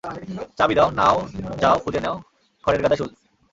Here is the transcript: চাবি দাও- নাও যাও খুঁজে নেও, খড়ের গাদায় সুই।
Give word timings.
চাবি 0.57 0.73
দাও- 0.77 0.89
নাও 0.99 1.15
যাও 1.61 1.77
খুঁজে 1.83 1.99
নেও, 1.99 2.15
খড়ের 2.63 2.81
গাদায় 2.83 2.99
সুই। 2.99 3.09